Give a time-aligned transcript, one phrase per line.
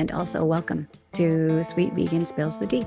[0.00, 2.86] and also welcome to Sweet Vegan Spills the Tea.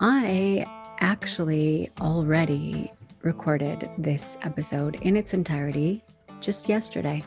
[0.00, 0.64] I
[1.00, 6.02] actually already recorded this episode in its entirety
[6.40, 7.22] just yesterday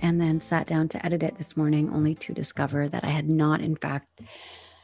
[0.00, 3.28] and then sat down to edit it this morning, only to discover that I had
[3.28, 4.22] not, in fact,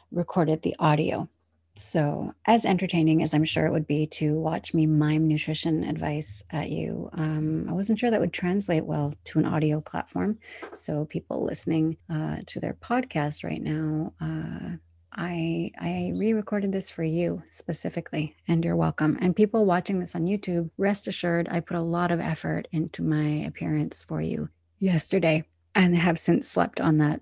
[0.09, 1.27] recorded the audio.
[1.77, 6.41] So, as entertaining as I'm sure it would be to watch me mime nutrition advice
[6.49, 10.39] at you, um, I wasn't sure that would translate well to an audio platform.
[10.73, 14.77] So, people listening uh, to their podcast right now, uh,
[15.13, 19.15] I I re-recorded this for you specifically, and you're welcome.
[19.21, 23.03] And people watching this on YouTube, rest assured, I put a lot of effort into
[23.03, 24.49] my appearance for you
[24.79, 25.43] yesterday,
[25.75, 27.21] and have since slept on that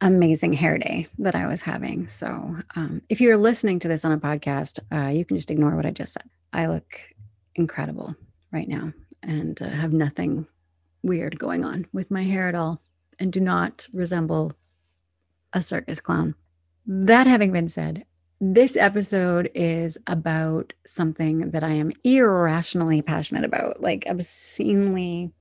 [0.00, 2.06] amazing hair day that I was having.
[2.06, 5.76] So, um, if you're listening to this on a podcast, uh, you can just ignore
[5.76, 6.28] what I just said.
[6.52, 6.98] I look
[7.54, 8.14] incredible
[8.52, 10.46] right now and uh, have nothing
[11.02, 12.80] weird going on with my hair at all
[13.18, 14.52] and do not resemble
[15.52, 16.34] a circus clown.
[16.86, 18.04] That having been said,
[18.40, 25.32] this episode is about something that I am irrationally passionate about, like obscenely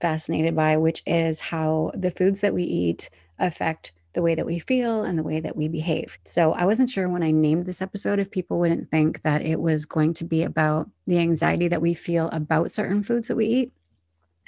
[0.00, 4.58] fascinated by, which is how the foods that we eat affect the way that we
[4.58, 6.18] feel and the way that we behave.
[6.24, 9.60] So I wasn't sure when I named this episode if people wouldn't think that it
[9.60, 13.46] was going to be about the anxiety that we feel about certain foods that we
[13.46, 13.72] eat.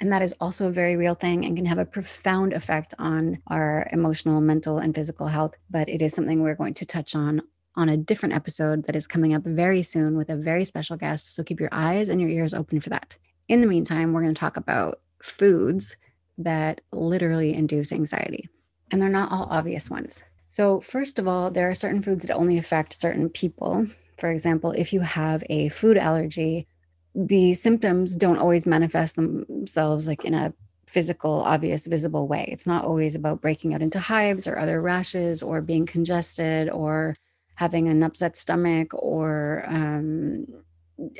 [0.01, 3.37] And that is also a very real thing and can have a profound effect on
[3.47, 5.55] our emotional, mental, and physical health.
[5.69, 7.41] But it is something we're going to touch on
[7.77, 11.33] on a different episode that is coming up very soon with a very special guest.
[11.33, 13.17] So keep your eyes and your ears open for that.
[13.47, 15.95] In the meantime, we're going to talk about foods
[16.39, 18.49] that literally induce anxiety
[18.91, 20.23] and they're not all obvious ones.
[20.47, 23.87] So, first of all, there are certain foods that only affect certain people.
[24.17, 26.67] For example, if you have a food allergy,
[27.15, 30.53] the symptoms don't always manifest themselves like in a
[30.87, 32.49] physical, obvious, visible way.
[32.51, 37.15] It's not always about breaking out into hives or other rashes or being congested or
[37.55, 40.45] having an upset stomach or um,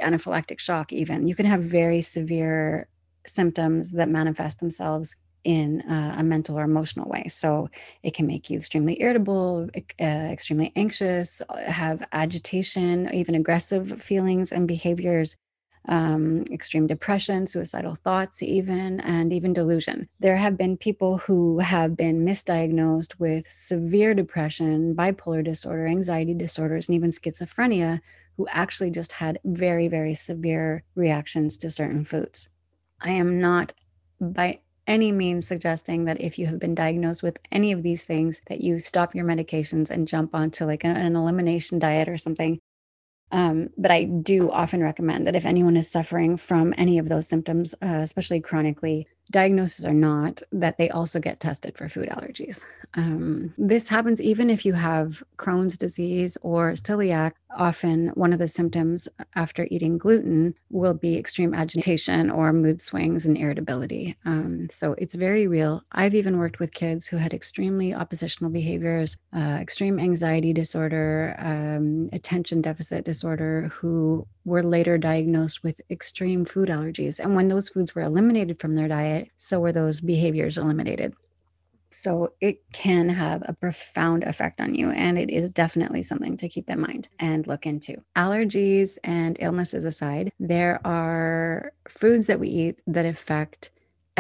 [0.02, 1.26] anaphylactic shock, even.
[1.28, 2.88] You can have very severe
[3.26, 7.28] symptoms that manifest themselves in uh, a mental or emotional way.
[7.30, 7.70] So
[8.04, 9.70] it can make you extremely irritable,
[10.00, 15.36] uh, extremely anxious, uh, have agitation, even aggressive feelings and behaviors,
[15.88, 20.08] um, extreme depression, suicidal thoughts, even, and even delusion.
[20.20, 26.88] There have been people who have been misdiagnosed with severe depression, bipolar disorder, anxiety disorders,
[26.88, 28.00] and even schizophrenia
[28.38, 32.48] who actually just had very, very severe reactions to certain foods.
[33.02, 33.74] I am not
[34.20, 34.60] by
[34.92, 38.60] any means suggesting that if you have been diagnosed with any of these things that
[38.60, 42.60] you stop your medications and jump onto like an, an elimination diet or something.
[43.32, 47.30] Um, but I do often recommend that if anyone is suffering from any of those
[47.30, 52.66] symptoms, uh, especially chronically, diagnosis or not, that they also get tested for food allergies.
[52.94, 57.34] Um, this happens even if you have Crohn's disease or celiac.
[57.58, 63.26] Often, one of the symptoms after eating gluten will be extreme agitation or mood swings
[63.26, 64.16] and irritability.
[64.24, 65.84] Um, so, it's very real.
[65.92, 72.10] I've even worked with kids who had extremely oppositional behaviors, uh, extreme anxiety disorder, um,
[72.14, 77.20] attention deficit disorder, who were later diagnosed with extreme food allergies.
[77.20, 81.14] And when those foods were eliminated from their diet, so were those behaviors eliminated.
[81.94, 84.92] So it can have a profound effect on you.
[84.92, 88.02] And it is definitely something to keep in mind and look into.
[88.16, 93.72] Allergies and illnesses aside, there are foods that we eat that affect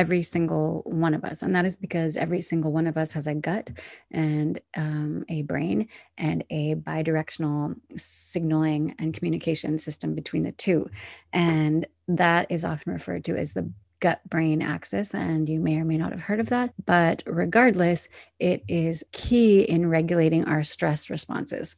[0.01, 1.43] every single one of us.
[1.43, 3.69] And that is because every single one of us has a gut
[4.09, 10.89] and um, a brain and a bidirectional signaling and communication system between the two.
[11.33, 15.13] And that is often referred to as the gut brain axis.
[15.13, 16.73] And you may or may not have heard of that.
[16.83, 18.07] But regardless,
[18.39, 21.75] it is key in regulating our stress responses.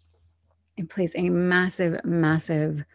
[0.77, 2.85] It plays a massive, massive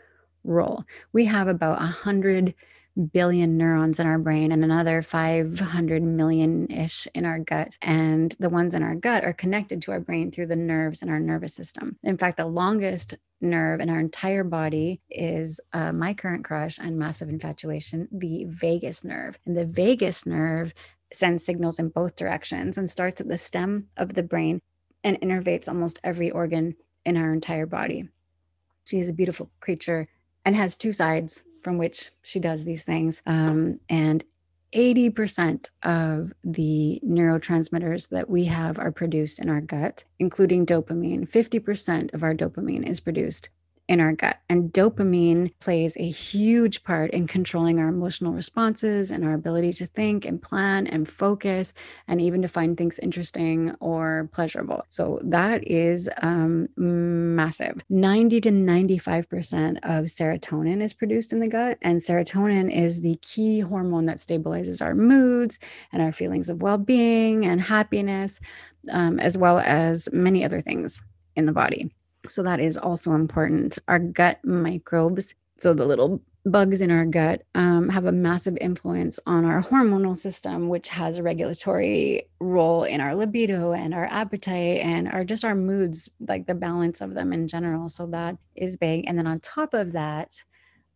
[0.42, 0.84] role.
[1.12, 2.54] We have about a hundred
[2.98, 7.76] billion neurons in our brain and another 500 million ish in our gut.
[7.82, 11.08] And the ones in our gut are connected to our brain through the nerves in
[11.08, 11.96] our nervous system.
[12.02, 16.98] In fact, the longest nerve in our entire body is uh, my current crush and
[16.98, 19.38] massive infatuation, the vagus nerve.
[19.46, 20.74] And the vagus nerve
[21.12, 24.60] sends signals in both directions and starts at the stem of the brain
[25.04, 26.74] and innervates almost every organ
[27.06, 28.08] in our entire body.
[28.84, 30.08] She's a beautiful creature
[30.44, 33.22] and has two sides from which she does these things.
[33.26, 34.24] Um, and
[34.74, 41.30] 80% of the neurotransmitters that we have are produced in our gut, including dopamine.
[41.30, 43.48] 50% of our dopamine is produced
[43.88, 44.38] in our gut.
[44.50, 49.86] And dopamine plays a huge part in controlling our emotional responses and our ability to
[49.86, 51.72] think and plan and focus
[52.06, 54.82] and even to find things interesting or pleasurable.
[54.86, 57.82] So that is um, massive.
[57.88, 61.78] 90 to 95% of serotonin is produced in the gut.
[61.80, 65.58] And serotonin is the key hormone that stabilizes our moods
[65.92, 68.38] and our feelings of well being and happiness,
[68.92, 71.02] um, as well as many other things
[71.36, 71.90] in the body.
[72.26, 73.78] So that is also important.
[73.88, 79.20] Our gut microbes, so the little bugs in our gut, um, have a massive influence
[79.26, 84.80] on our hormonal system, which has a regulatory role in our libido and our appetite
[84.80, 87.88] and our just our moods, like the balance of them in general.
[87.88, 89.04] So that is big.
[89.06, 90.42] And then on top of that,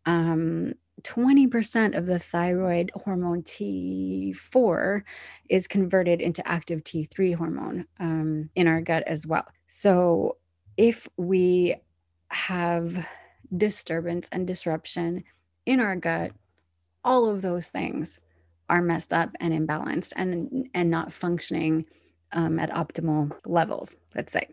[0.06, 5.02] um, 20% of the thyroid hormone T4
[5.48, 9.46] is converted into active T3 hormone um, in our gut as well.
[9.66, 10.36] So
[10.76, 11.76] if we
[12.28, 13.06] have
[13.56, 15.24] disturbance and disruption
[15.66, 16.32] in our gut,
[17.04, 18.20] all of those things
[18.68, 21.84] are messed up and imbalanced and and not functioning
[22.32, 24.48] um, at optimal levels let's say.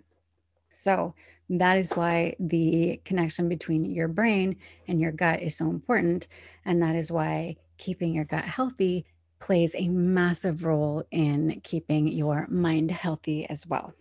[0.69, 1.15] So
[1.49, 4.57] that is why the connection between your brain
[4.87, 6.27] and your gut is so important
[6.65, 9.05] and that is why keeping your gut healthy
[9.39, 13.93] plays a massive role in keeping your mind healthy as well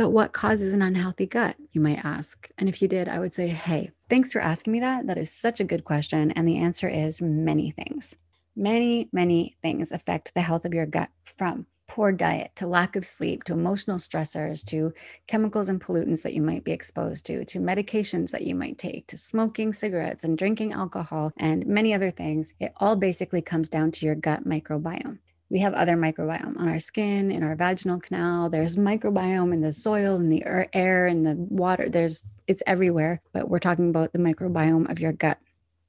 [0.00, 2.48] but what causes an unhealthy gut, you might ask?
[2.56, 5.06] And if you did, I would say, hey, thanks for asking me that.
[5.06, 6.30] That is such a good question.
[6.30, 8.16] And the answer is many things.
[8.56, 13.04] Many, many things affect the health of your gut from poor diet to lack of
[13.04, 14.90] sleep to emotional stressors to
[15.26, 19.06] chemicals and pollutants that you might be exposed to to medications that you might take
[19.08, 23.90] to smoking cigarettes and drinking alcohol and many other things it all basically comes down
[23.90, 25.18] to your gut microbiome
[25.50, 28.48] we have other microbiome on our skin, in our vaginal canal.
[28.48, 31.88] There's microbiome in the soil, in the er, air, in the water.
[31.88, 35.38] There's it's everywhere, but we're talking about the microbiome of your gut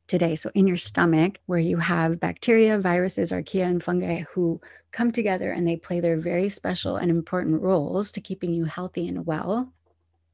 [0.07, 0.35] today.
[0.35, 4.59] So in your stomach, where you have bacteria, viruses, archaea, and fungi who
[4.91, 9.07] come together and they play their very special and important roles to keeping you healthy
[9.07, 9.71] and well,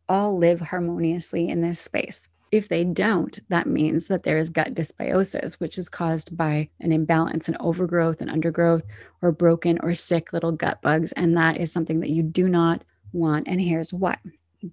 [0.09, 2.29] all live harmoniously in this space.
[2.51, 6.91] If they don't, that means that there is gut dysbiosis, which is caused by an
[6.91, 8.83] imbalance, an overgrowth, an undergrowth,
[9.21, 11.11] or broken or sick little gut bugs.
[11.13, 13.47] And that is something that you do not want.
[13.47, 14.17] And here's why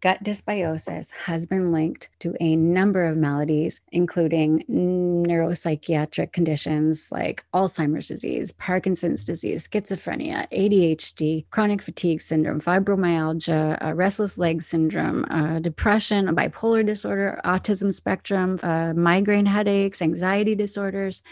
[0.01, 8.09] gut dysbiosis has been linked to a number of maladies, including neuropsychiatric conditions like Alzheimer's
[8.09, 16.27] disease, Parkinson's disease, schizophrenia, ADHD, chronic fatigue syndrome, fibromyalgia, uh, restless leg syndrome, uh, depression,
[16.35, 21.23] bipolar disorder, autism spectrum, uh, migraine headaches, anxiety disorders.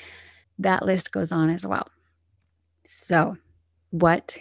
[0.58, 1.88] That list goes on as well.
[2.85, 3.37] So,
[3.91, 4.37] what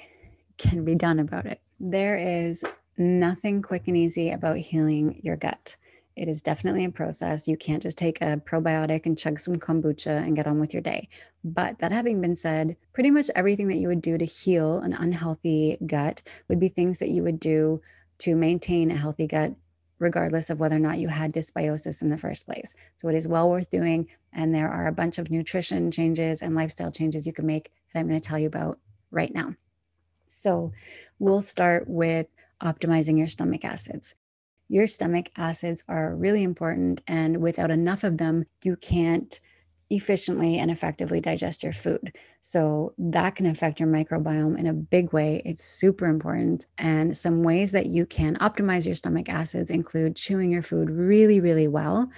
[0.57, 1.62] can be done about it?
[1.79, 2.63] There is
[3.01, 5.75] nothing quick and easy about healing your gut.
[6.15, 7.48] It is definitely a process.
[7.48, 10.81] You can't just take a probiotic and chug some kombucha and get on with your
[10.81, 11.09] day.
[11.44, 14.94] But that having been said, pretty much everything that you would do to heal an
[14.94, 17.81] unhealthy gut would be things that you would do
[18.19, 19.53] to maintain a healthy gut,
[20.00, 22.75] regardless of whether or not you had dysbiosis in the first place.
[22.98, 24.07] So it is well worth doing.
[24.33, 28.00] And there are a bunch of nutrition changes and lifestyle changes you can make that
[28.00, 28.80] I'm going to tell you about
[29.12, 29.56] right now.
[30.27, 30.71] So
[31.19, 32.27] we'll start with
[32.61, 34.15] optimizing your stomach acids.
[34.69, 39.39] Your stomach acids are really important, and without enough of them, you can't
[39.91, 42.15] efficiently and effectively digest your food.
[42.39, 45.41] So that can affect your microbiome in a big way.
[45.43, 46.65] It's super important.
[46.77, 51.41] And some ways that you can optimize your stomach acids include chewing your food really,
[51.41, 52.09] really well.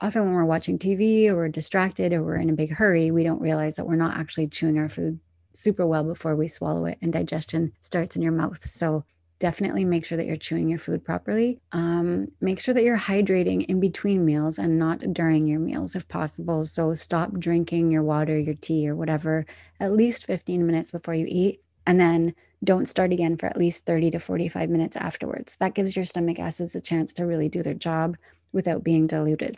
[0.00, 3.22] Often, when we're watching TV or we're distracted or we're in a big hurry, we
[3.22, 5.20] don't realize that we're not actually chewing our food
[5.52, 8.66] super well before we swallow it, and digestion starts in your mouth.
[8.66, 9.04] So,
[9.40, 11.58] definitely make sure that you're chewing your food properly.
[11.72, 16.06] Um, make sure that you're hydrating in between meals and not during your meals if
[16.06, 16.64] possible.
[16.64, 19.46] So stop drinking your water, your tea, or whatever
[19.80, 21.60] at least 15 minutes before you eat.
[21.86, 25.56] And then don't start again for at least 30 to 45 minutes afterwards.
[25.56, 28.16] That gives your stomach acids a chance to really do their job
[28.52, 29.56] without being diluted.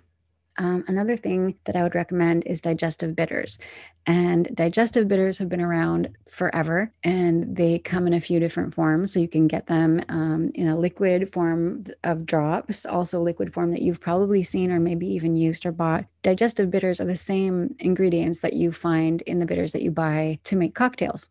[0.58, 3.58] Um, another thing that I would recommend is digestive bitters.
[4.06, 9.12] And digestive bitters have been around forever and they come in a few different forms.
[9.12, 13.70] So you can get them um, in a liquid form of drops, also liquid form
[13.70, 16.04] that you've probably seen or maybe even used or bought.
[16.22, 20.38] Digestive bitters are the same ingredients that you find in the bitters that you buy
[20.44, 21.28] to make cocktails.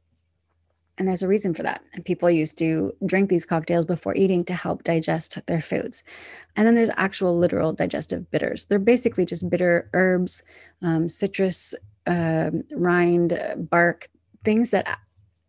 [1.02, 1.84] And there's a reason for that.
[1.96, 6.04] And people used to drink these cocktails before eating to help digest their foods.
[6.56, 8.66] And then there's actual literal digestive bitters.
[8.66, 10.44] They're basically just bitter herbs,
[10.84, 11.74] um, citrus,
[12.06, 13.34] uh, rind,
[13.72, 14.10] bark,
[14.44, 15.00] things that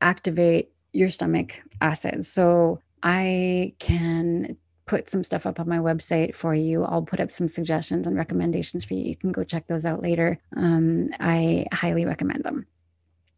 [0.01, 2.29] activate your stomach acids.
[2.29, 4.57] So I can
[4.87, 6.83] put some stuff up on my website for you.
[6.83, 9.05] I'll put up some suggestions and recommendations for you.
[9.05, 10.39] You can go check those out later.
[10.57, 12.67] Um, I highly recommend them.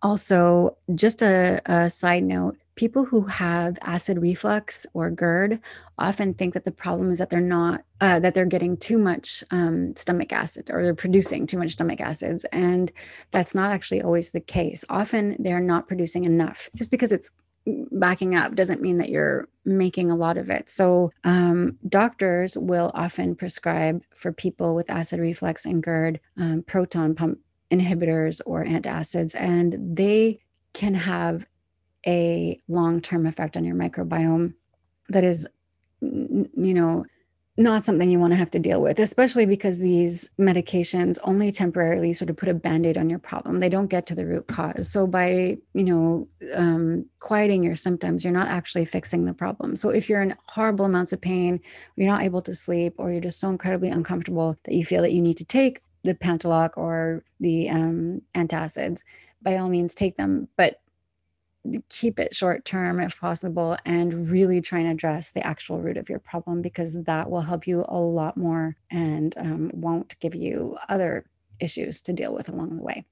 [0.05, 5.61] Also, just a, a side note people who have acid reflux or GERD
[5.99, 9.45] often think that the problem is that they're not uh, that they're getting too much
[9.51, 12.93] um, stomach acid or they're producing too much stomach acids, and
[13.31, 14.85] that's not actually always the case.
[14.91, 16.69] Often they're not producing enough.
[16.77, 17.31] Just because it's
[17.93, 20.69] backing up doesn't mean that you're making a lot of it.
[20.69, 27.15] So, um, doctors will often prescribe for people with acid reflux and GERD um, proton
[27.15, 27.39] pump
[27.71, 30.39] inhibitors or antacids, and they
[30.73, 31.47] can have
[32.07, 34.55] a long term effect on your microbiome
[35.09, 35.49] that is,
[36.01, 37.05] you know,
[37.57, 42.13] not something you want to have to deal with, especially because these medications only temporarily
[42.13, 43.61] sort of put a band aid on your problem.
[43.61, 44.91] They don't get to the root cause.
[44.91, 49.77] So, by, you know, um, quieting your symptoms, you're not actually fixing the problem.
[49.77, 51.61] So, if you're in horrible amounts of pain,
[51.95, 55.13] you're not able to sleep, or you're just so incredibly uncomfortable that you feel that
[55.13, 59.03] you need to take the Pantoloc or the um, antacids,
[59.43, 60.49] by all means, take them.
[60.57, 60.81] But
[61.89, 66.11] keep it short term if possible and really try and address the actual root of
[66.11, 70.77] your problem because that will help you a lot more and um, won't give you
[70.89, 71.25] other
[71.61, 73.05] issues to deal with along the way.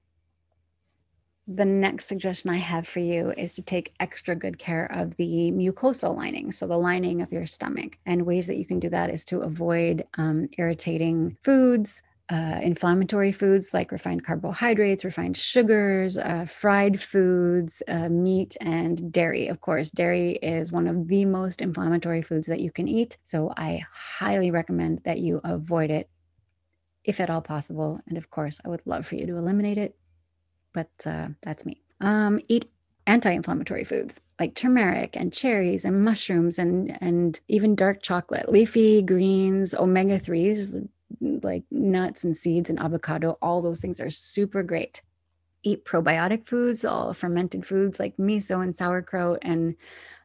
[1.48, 5.50] The next suggestion I have for you is to take extra good care of the
[5.50, 7.98] mucosal lining, so the lining of your stomach.
[8.06, 13.32] And ways that you can do that is to avoid um, irritating foods, uh, inflammatory
[13.32, 19.48] foods like refined carbohydrates, refined sugars, uh, fried foods, uh, meat, and dairy.
[19.48, 23.18] Of course, dairy is one of the most inflammatory foods that you can eat.
[23.22, 26.08] So I highly recommend that you avoid it
[27.04, 28.00] if at all possible.
[28.06, 29.96] And of course, I would love for you to eliminate it,
[30.72, 31.82] but uh, that's me.
[32.00, 32.66] Um, eat
[33.06, 39.74] anti-inflammatory foods like turmeric and cherries and mushrooms and and even dark chocolate leafy greens
[39.74, 40.86] omega 3s
[41.20, 45.02] like nuts and seeds and avocado, all those things are super great.
[45.62, 49.76] Eat probiotic foods, all fermented foods like miso and sauerkraut and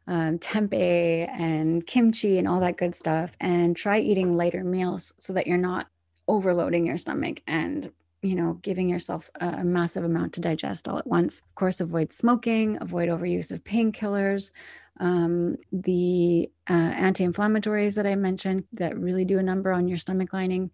[0.08, 3.36] um, tempeh and kimchi and all that good stuff.
[3.40, 5.88] And try eating lighter meals so that you're not
[6.28, 7.92] overloading your stomach and
[8.22, 12.12] you know giving yourself a, massive amount to digest all at once of course avoid
[12.12, 14.52] smoking avoid overuse of painkillers
[15.00, 20.34] um, the uh, anti-inflammatories that i mentioned that really do a number on your stomach
[20.34, 20.70] lining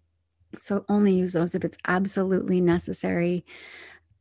[0.56, 3.44] so only use those if it's absolutely necessary.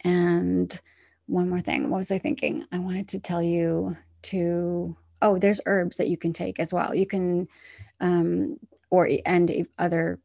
[0.01, 0.79] And
[1.27, 2.65] one more thing, what was I thinking?
[2.71, 6.93] I wanted to tell you to, oh, there's herbs that you can take as well.
[6.93, 7.47] You can,
[8.01, 8.57] um,
[8.89, 10.19] or, and other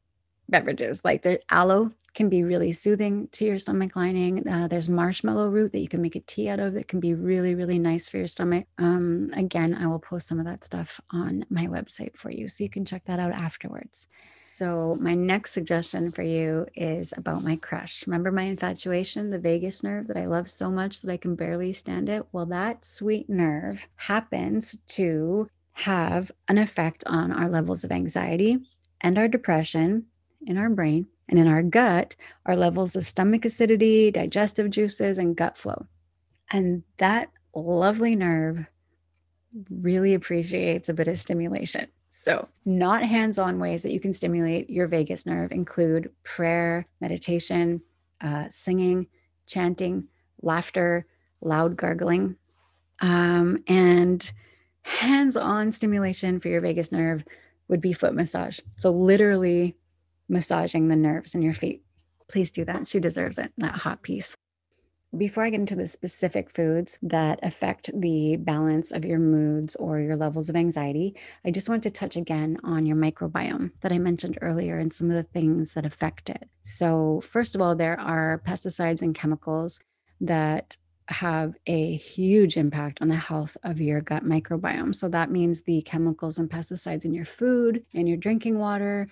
[0.49, 4.49] beverages like the aloe can be really soothing to your stomach lining.
[4.49, 7.14] Uh, there's marshmallow root that you can make a tea out of that can be
[7.14, 8.67] really, really nice for your stomach.
[8.78, 12.64] Um, again, I will post some of that stuff on my website for you so
[12.64, 14.09] you can check that out afterwards.
[14.40, 18.05] So, my next suggestion for you is about my crush.
[18.07, 21.73] Remember my infatuation, the vagus nerve that I love so much that I can barely
[21.73, 22.26] stand it?
[22.33, 28.59] Well, that sweet nerve happens to have an effect on our levels of anxiety
[29.00, 30.07] and our depression
[30.49, 35.37] in our brain and in our gut are levels of stomach acidity, digestive juices, and
[35.37, 35.87] gut flow.
[36.50, 38.67] And that lovely nerve
[39.71, 41.87] really appreciates a bit of stimulation.
[42.11, 47.83] So, not hands on ways that you can stimulate your vagus nerve include prayer, meditation,
[48.23, 49.07] uh, singing,
[49.47, 50.09] chanting,
[50.40, 51.07] laughter,
[51.43, 52.37] loud gargling.
[53.00, 54.33] Um, and
[54.83, 57.25] hands on stimulation for your vagus nerve
[57.69, 58.59] would be foot massage.
[58.76, 59.76] So, literally
[60.28, 61.82] massaging the nerves in your feet.
[62.28, 62.87] Please do that.
[62.87, 64.37] She deserves it, that hot piece.
[65.16, 70.00] Before I get into the specific foods that affect the balance of your moods or
[70.00, 71.16] your levels of anxiety,
[71.47, 75.08] I just want to touch again on your microbiome that I mentioned earlier and some
[75.08, 76.47] of the things that affect it.
[76.62, 79.80] So, first of all, there are pesticides and chemicals
[80.20, 84.94] that have a huge impact on the health of your gut microbiome.
[84.94, 89.08] So, that means the chemicals and pesticides in your food, and your drinking water,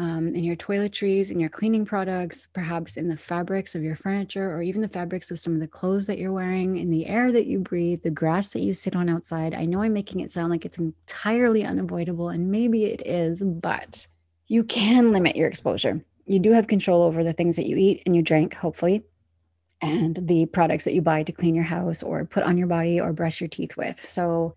[0.00, 4.50] um, in your toiletries, in your cleaning products, perhaps in the fabrics of your furniture,
[4.50, 7.30] or even the fabrics of some of the clothes that you're wearing, in the air
[7.30, 9.52] that you breathe, the grass that you sit on outside.
[9.52, 14.06] I know I'm making it sound like it's entirely unavoidable, and maybe it is, but
[14.48, 16.02] you can limit your exposure.
[16.24, 19.04] You do have control over the things that you eat and you drink, hopefully,
[19.82, 22.98] and the products that you buy to clean your house or put on your body
[22.98, 24.02] or brush your teeth with.
[24.02, 24.54] So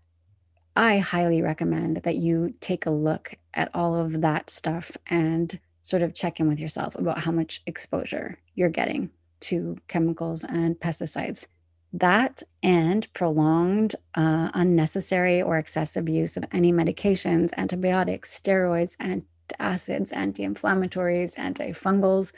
[0.76, 6.02] I highly recommend that you take a look at all of that stuff and sort
[6.02, 11.46] of check in with yourself about how much exposure you're getting to chemicals and pesticides.
[11.92, 20.44] That and prolonged, uh, unnecessary, or excessive use of any medications, antibiotics, steroids, antacids, anti
[20.44, 22.32] inflammatories, antifungals.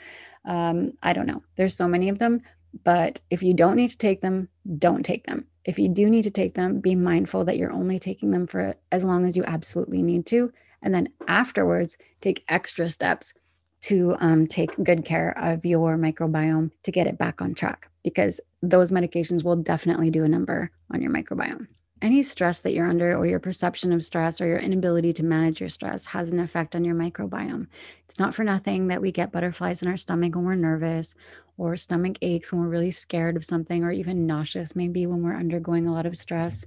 [0.45, 1.41] Um, I don't know.
[1.55, 2.41] There's so many of them.
[2.83, 5.47] But if you don't need to take them, don't take them.
[5.67, 8.73] If you do need to take them, be mindful that you're only taking them for
[8.91, 10.51] as long as you absolutely need to.
[10.81, 13.33] And then afterwards, take extra steps
[13.81, 18.39] to um, take good care of your microbiome to get it back on track because
[18.61, 21.67] those medications will definitely do a number on your microbiome.
[22.01, 25.59] Any stress that you're under, or your perception of stress, or your inability to manage
[25.59, 27.67] your stress has an effect on your microbiome.
[28.05, 31.15] It's not for nothing that we get butterflies in our stomach when we're nervous,
[31.57, 35.35] or stomach aches when we're really scared of something, or even nauseous, maybe when we're
[35.35, 36.65] undergoing a lot of stress.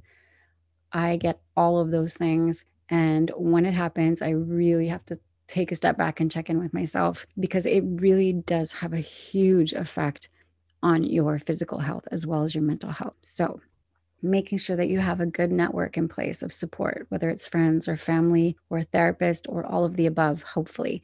[0.93, 2.65] I get all of those things.
[2.89, 6.59] And when it happens, I really have to take a step back and check in
[6.59, 10.29] with myself because it really does have a huge effect
[10.83, 13.15] on your physical health as well as your mental health.
[13.21, 13.61] So,
[14.23, 17.89] making sure that you have a good network in place of support, whether it's friends
[17.89, 21.03] or family or a therapist or all of the above, hopefully.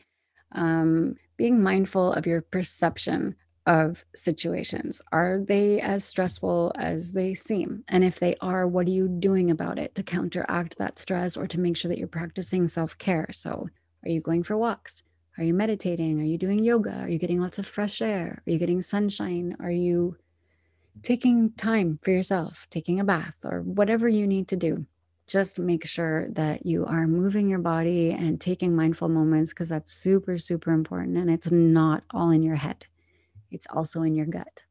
[0.53, 3.35] Um, being mindful of your perception
[3.67, 5.03] of situations.
[5.13, 7.83] Are they as stressful as they seem?
[7.89, 11.47] And if they are, what are you doing about it to counteract that stress or
[11.49, 13.27] to make sure that you're practicing self care?
[13.33, 13.69] So,
[14.05, 15.03] are you going for walks?
[15.39, 16.21] Are you meditating?
[16.21, 17.01] Are you doing yoga?
[17.01, 18.43] Are you getting lots of fresh air?
[18.47, 19.57] Are you getting sunshine?
[19.61, 20.17] Are you
[21.03, 24.87] taking time for yourself, taking a bath, or whatever you need to do.
[25.27, 29.93] Just make sure that you are moving your body and taking mindful moments because that's
[29.93, 31.17] super, super important.
[31.17, 32.87] And it's not all in your head,
[33.51, 34.63] it's also in your gut.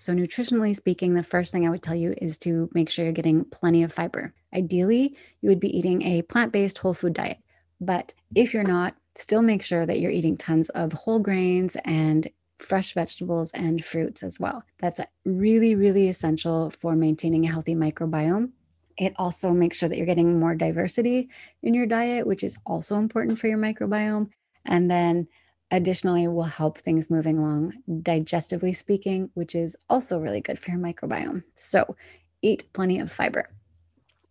[0.00, 3.12] So, nutritionally speaking, the first thing I would tell you is to make sure you're
[3.12, 4.32] getting plenty of fiber.
[4.54, 7.38] Ideally, you would be eating a plant based whole food diet.
[7.80, 12.28] But if you're not, still make sure that you're eating tons of whole grains and
[12.58, 14.62] fresh vegetables and fruits as well.
[14.78, 18.50] That's really, really essential for maintaining a healthy microbiome.
[18.96, 21.28] It also makes sure that you're getting more diversity
[21.62, 24.28] in your diet, which is also important for your microbiome.
[24.64, 25.28] And then
[25.70, 30.80] additionally will help things moving along digestively speaking, which is also really good for your
[30.80, 31.44] microbiome.
[31.54, 31.96] So,
[32.42, 33.48] eat plenty of fiber.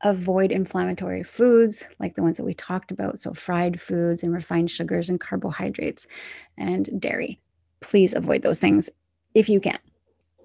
[0.03, 3.19] Avoid inflammatory foods like the ones that we talked about.
[3.19, 6.08] So, fried foods and refined sugars and carbohydrates
[6.58, 7.39] and dairy
[7.82, 8.90] please avoid those things
[9.34, 9.80] if you can.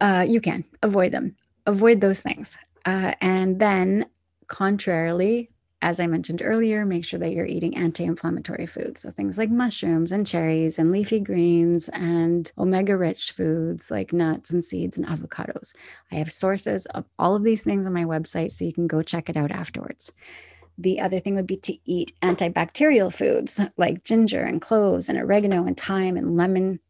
[0.01, 1.37] Uh, you can avoid them.
[1.67, 2.59] Avoid those things.
[2.85, 4.07] Uh, and then,
[4.49, 5.49] contrarily,
[5.81, 9.03] as I mentioned earlier, make sure that you're eating anti inflammatory foods.
[9.03, 14.53] So, things like mushrooms and cherries and leafy greens and omega rich foods like nuts
[14.53, 15.73] and seeds and avocados.
[16.11, 19.03] I have sources of all of these things on my website, so you can go
[19.03, 20.13] check it out afterwards.
[20.79, 25.67] The other thing would be to eat antibacterial foods like ginger and cloves and oregano
[25.67, 26.81] and thyme and lemon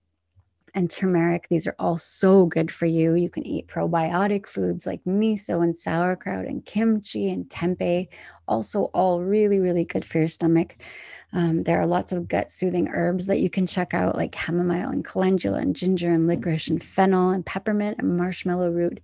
[0.74, 1.48] and turmeric.
[1.48, 3.14] These are all so good for you.
[3.14, 8.08] You can eat probiotic foods like miso and sauerkraut and kimchi and tempeh,
[8.48, 10.76] also all really, really good for your stomach.
[11.34, 14.90] Um, there are lots of gut soothing herbs that you can check out, like chamomile
[14.90, 19.00] and calendula and ginger and licorice and fennel and peppermint and marshmallow root,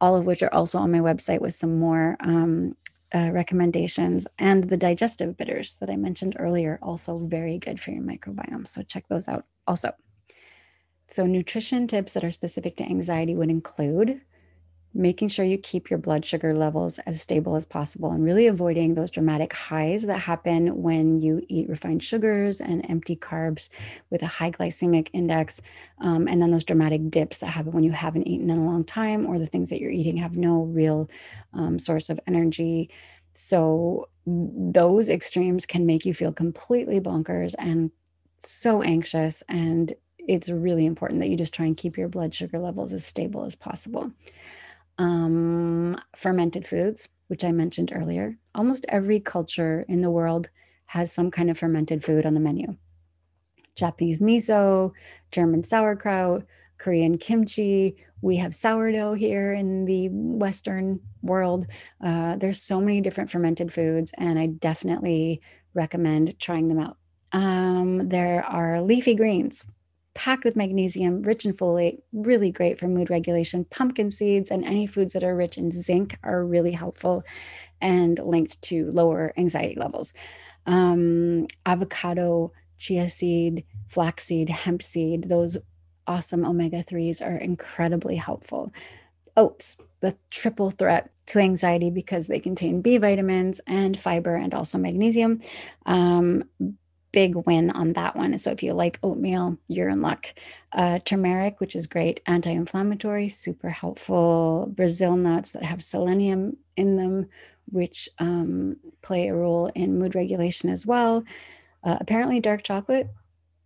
[0.00, 2.76] all of which are also on my website with some more um,
[3.14, 4.26] uh, recommendations.
[4.38, 8.66] And the digestive bitters that I mentioned earlier, also very good for your microbiome.
[8.66, 9.92] So check those out also.
[11.12, 14.22] So, nutrition tips that are specific to anxiety would include
[14.94, 18.94] making sure you keep your blood sugar levels as stable as possible and really avoiding
[18.94, 23.68] those dramatic highs that happen when you eat refined sugars and empty carbs
[24.08, 25.60] with a high glycemic index.
[25.98, 28.82] Um, and then those dramatic dips that happen when you haven't eaten in a long
[28.82, 31.10] time or the things that you're eating have no real
[31.52, 32.88] um, source of energy.
[33.34, 37.90] So, those extremes can make you feel completely bonkers and
[38.38, 39.92] so anxious and
[40.28, 43.44] it's really important that you just try and keep your blood sugar levels as stable
[43.44, 44.10] as possible.
[44.98, 50.48] Um, fermented foods, which I mentioned earlier, almost every culture in the world
[50.86, 52.76] has some kind of fermented food on the menu.
[53.74, 54.92] Japanese miso,
[55.30, 56.44] German sauerkraut,
[56.78, 57.96] Korean kimchi.
[58.20, 61.66] We have sourdough here in the Western world.
[62.04, 65.40] Uh, there's so many different fermented foods, and I definitely
[65.74, 66.98] recommend trying them out.
[67.32, 69.64] Um, there are leafy greens,
[70.14, 73.64] packed with magnesium, rich in folate, really great for mood regulation.
[73.64, 77.24] Pumpkin seeds and any foods that are rich in zinc are really helpful
[77.80, 80.12] and linked to lower anxiety levels.
[80.66, 85.56] Um, avocado, chia seed, flaxseed, hemp seed, those
[86.06, 88.72] awesome omega 3s are incredibly helpful.
[89.36, 94.78] Oats, the triple threat to anxiety because they contain B vitamins and fiber and also
[94.78, 95.40] magnesium.
[95.86, 96.44] Um,
[97.12, 98.36] big win on that one.
[98.38, 100.26] So if you like oatmeal, you're in luck.
[100.72, 104.72] Uh, turmeric, which is great, anti inflammatory, super helpful.
[104.74, 107.28] Brazil nuts that have selenium in them,
[107.70, 111.24] which um, play a role in mood regulation as well.
[111.84, 113.08] Uh, apparently, dark chocolate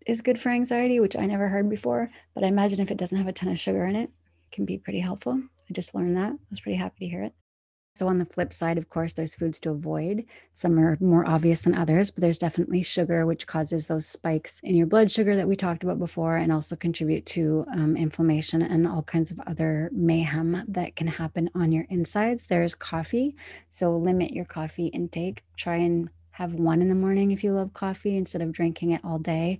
[0.07, 3.19] is good for anxiety, which I never heard before, but I imagine if it doesn't
[3.19, 5.41] have a ton of sugar in it, it can be pretty helpful.
[5.69, 6.33] I just learned that.
[6.33, 7.35] I was pretty happy to hear it.
[7.97, 10.27] So, on the flip side, of course, there's foods to avoid.
[10.53, 14.77] Some are more obvious than others, but there's definitely sugar, which causes those spikes in
[14.77, 18.87] your blood sugar that we talked about before, and also contribute to um, inflammation and
[18.87, 22.49] all kinds of other mayhem that can happen on your insides.
[22.49, 23.35] There's coffee.
[23.71, 25.43] So, limit your coffee intake.
[25.57, 29.01] Try and have one in the morning if you love coffee instead of drinking it
[29.03, 29.59] all day.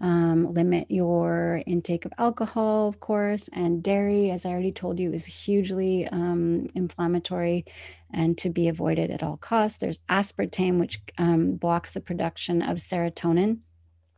[0.00, 5.12] Um, limit your intake of alcohol, of course, and dairy, as I already told you,
[5.12, 7.66] is hugely um, inflammatory
[8.10, 9.76] and to be avoided at all costs.
[9.76, 13.58] There's aspartame, which um, blocks the production of serotonin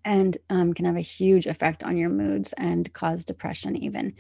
[0.05, 4.14] and um, can have a huge effect on your moods and cause depression, even.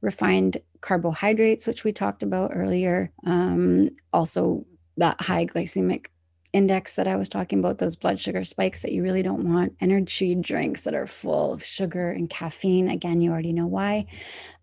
[0.00, 4.64] Refined carbohydrates, which we talked about earlier, um, also
[4.96, 6.06] that high glycemic
[6.52, 9.74] index that I was talking about, those blood sugar spikes that you really don't want,
[9.80, 12.88] energy drinks that are full of sugar and caffeine.
[12.88, 14.06] Again, you already know why.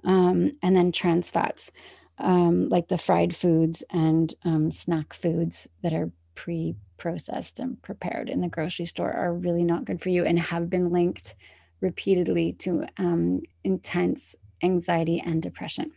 [0.03, 1.71] Um, and then trans fats,
[2.19, 8.29] um, like the fried foods and um, snack foods that are pre processed and prepared
[8.29, 11.33] in the grocery store are really not good for you and have been linked
[11.81, 15.91] repeatedly to um, intense anxiety and depression.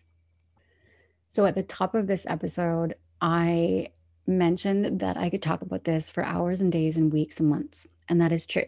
[1.27, 3.89] So, at the top of this episode, I
[4.27, 7.87] mentioned that I could talk about this for hours and days and weeks and months.
[8.09, 8.67] And that is true.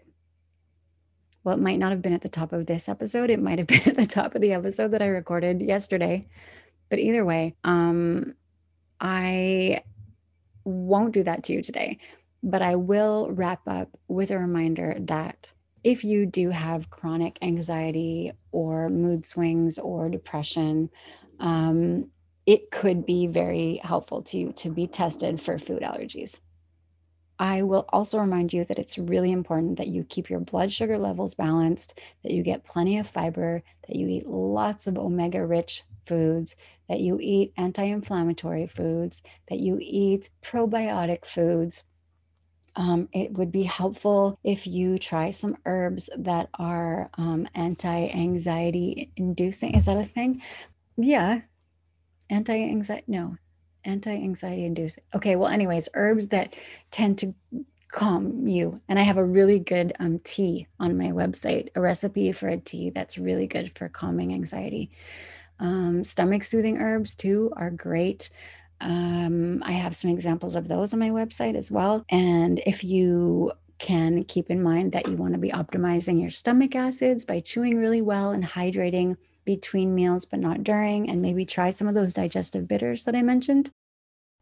[1.42, 3.30] Well, it might not have been at the top of this episode.
[3.30, 6.26] It might have been at the top of the episode that I recorded yesterday.
[6.90, 8.34] But either way, um,
[9.00, 9.82] I
[10.64, 11.98] won't do that to you today.
[12.42, 18.32] But I will wrap up with a reminder that if you do have chronic anxiety
[18.52, 20.90] or mood swings or depression,
[21.40, 22.10] um,
[22.46, 26.40] it could be very helpful to you to be tested for food allergies.
[27.38, 30.98] I will also remind you that it's really important that you keep your blood sugar
[30.98, 35.82] levels balanced, that you get plenty of fiber, that you eat lots of omega rich
[36.06, 36.56] foods,
[36.88, 41.82] that you eat anti inflammatory foods, that you eat probiotic foods.
[42.76, 49.12] Um, it would be helpful if you try some herbs that are um, anti anxiety
[49.16, 49.74] inducing.
[49.74, 50.42] Is that a thing?
[50.96, 51.40] Yeah,
[52.30, 53.36] anti-anxiety no
[53.84, 56.56] anti-anxiety inducing okay well anyways herbs that
[56.90, 57.34] tend to
[57.94, 58.80] calm you.
[58.88, 62.56] And i have a really good um, tea on my website a recipe for a
[62.56, 64.90] tea that's really good for calming anxiety.
[65.60, 68.30] Um, stomach soothing herbs too are great.
[68.80, 72.04] Um, i have some examples of those on my website as well.
[72.10, 76.74] And if you can keep in mind that you want to be optimizing your stomach
[76.74, 81.70] acids by chewing really well and hydrating between meals, but not during, and maybe try
[81.70, 83.70] some of those digestive bitters that I mentioned.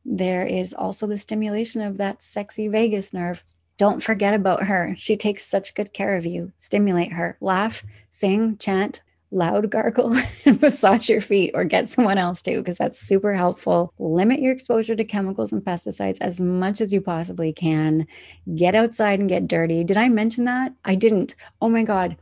[0.05, 3.45] There is also the stimulation of that sexy vagus nerve.
[3.79, 4.95] Don't forget about her.
[4.97, 6.53] She takes such good care of you.
[6.57, 7.37] Stimulate her.
[7.41, 12.79] Laugh, sing, chant, loud gargle, and massage your feet or get someone else to, because
[12.79, 13.93] that's super helpful.
[13.99, 18.07] Limit your exposure to chemicals and pesticides as much as you possibly can.
[18.55, 19.85] Get outside and get dirty.
[19.85, 20.73] Did I mention that?
[20.85, 21.35] I didn't.
[21.61, 22.17] Oh my God.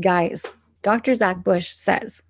[0.00, 0.52] Guys,
[0.86, 1.16] Dr.
[1.16, 2.22] Zach Bush says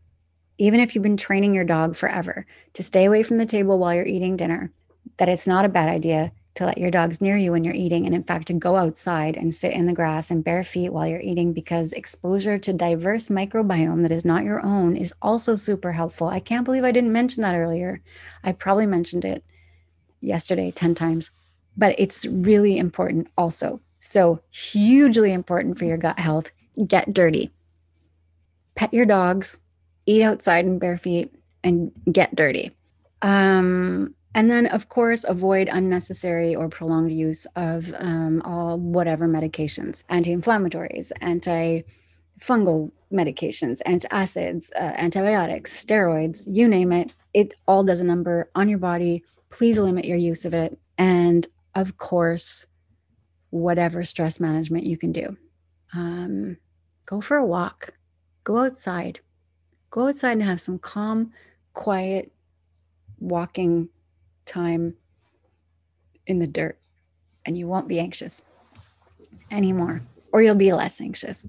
[0.56, 3.92] even if you've been training your dog forever to stay away from the table while
[3.92, 4.72] you're eating dinner,
[5.18, 8.06] that it's not a bad idea to let your dogs near you when you're eating.
[8.06, 11.06] And in fact, to go outside and sit in the grass and bare feet while
[11.06, 15.92] you're eating, because exposure to diverse microbiome that is not your own is also super
[15.92, 16.28] helpful.
[16.28, 18.00] I can't believe I didn't mention that earlier.
[18.42, 19.44] I probably mentioned it
[20.22, 21.30] yesterday 10 times,
[21.76, 23.82] but it's really important also.
[23.98, 26.52] So, hugely important for your gut health.
[26.86, 27.52] Get dirty.
[28.76, 29.58] Pet your dogs,
[30.06, 31.34] eat outside in bare feet,
[31.64, 32.70] and get dirty.
[33.22, 40.04] Um, and then, of course, avoid unnecessary or prolonged use of um, all whatever medications,
[40.10, 47.14] anti-inflammatories, anti-fungal medications, antacids, uh, antibiotics, steroids, you name it.
[47.32, 49.24] It all does a number on your body.
[49.48, 50.78] Please limit your use of it.
[50.98, 52.66] And of course,
[53.50, 55.36] whatever stress management you can do.
[55.94, 56.58] Um,
[57.06, 57.94] go for a walk,
[58.46, 59.20] go outside,
[59.90, 61.32] Go outside and have some calm,
[61.72, 62.30] quiet
[63.18, 63.88] walking
[64.44, 64.94] time
[66.26, 66.78] in the dirt,
[67.46, 68.42] and you won't be anxious
[69.50, 71.46] anymore, or you'll be less anxious.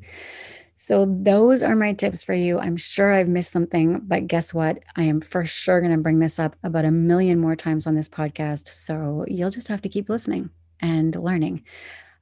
[0.75, 2.57] So, those are my tips for you.
[2.57, 4.81] I'm sure I've missed something, but guess what?
[4.95, 7.95] I am for sure going to bring this up about a million more times on
[7.95, 8.69] this podcast.
[8.69, 11.63] So, you'll just have to keep listening and learning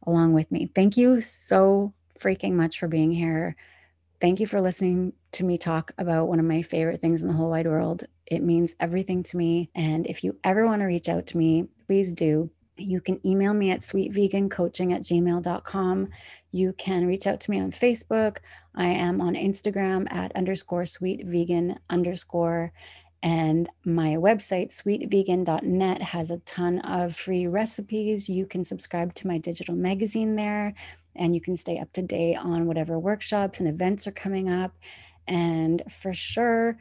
[0.07, 0.71] along with me.
[0.73, 3.57] Thank you so freaking much for being here.
[4.21, 7.33] Thank you for listening to me talk about one of my favorite things in the
[7.33, 8.05] whole wide world.
[8.25, 9.69] It means everything to me.
[9.75, 12.49] And if you ever want to reach out to me, please do.
[12.77, 16.09] You can email me at sweetvegancoaching at gmail.com.
[16.51, 18.37] You can reach out to me on Facebook.
[18.73, 22.71] I am on Instagram at underscore sweet vegan underscore.
[23.21, 28.29] And my website, sweetvegan.net, has a ton of free recipes.
[28.29, 30.73] You can subscribe to my digital magazine there
[31.15, 34.73] and you can stay up to date on whatever workshops and events are coming up.
[35.27, 36.77] And for sure,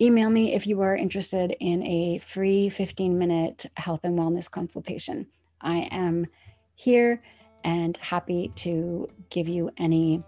[0.00, 5.26] email me if you are interested in a free 15 minute health and wellness consultation.
[5.60, 6.26] I am
[6.74, 7.22] here
[7.64, 10.22] and happy to give you any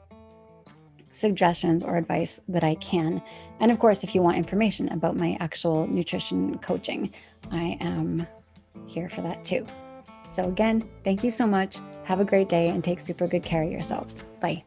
[1.11, 3.23] suggestions or advice that I can.
[3.61, 7.13] And of course, if you want information about my actual nutrition coaching,
[7.53, 8.27] I am
[8.87, 9.67] here for that too.
[10.35, 11.79] So, again, thank you so much.
[12.03, 14.25] Have a great day and take super good care of yourselves.
[14.41, 14.65] Bye.